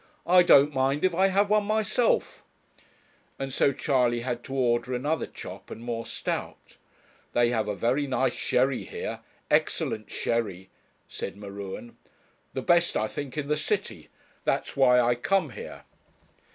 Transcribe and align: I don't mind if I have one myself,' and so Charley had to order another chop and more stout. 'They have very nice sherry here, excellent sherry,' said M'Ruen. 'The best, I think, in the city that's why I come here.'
I 0.25 0.41
don't 0.41 0.73
mind 0.73 1.05
if 1.05 1.13
I 1.13 1.27
have 1.27 1.51
one 1.51 1.65
myself,' 1.65 2.41
and 3.37 3.53
so 3.53 3.71
Charley 3.71 4.21
had 4.21 4.43
to 4.45 4.55
order 4.55 4.95
another 4.95 5.27
chop 5.27 5.69
and 5.69 5.79
more 5.83 6.07
stout. 6.07 6.77
'They 7.33 7.51
have 7.51 7.67
very 7.77 8.07
nice 8.07 8.33
sherry 8.33 8.83
here, 8.85 9.19
excellent 9.51 10.09
sherry,' 10.09 10.71
said 11.07 11.37
M'Ruen. 11.37 11.97
'The 12.55 12.61
best, 12.63 12.97
I 12.97 13.07
think, 13.07 13.37
in 13.37 13.47
the 13.47 13.55
city 13.55 14.09
that's 14.43 14.75
why 14.75 14.99
I 14.99 15.13
come 15.13 15.51
here.' 15.51 15.83